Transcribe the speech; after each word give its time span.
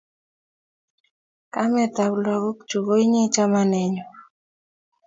Kametap 1.53 2.13
lakak 2.25 2.57
chu 2.69 2.77
ko 2.85 2.93
inye 3.03 3.21
chamanenyu 3.33 4.05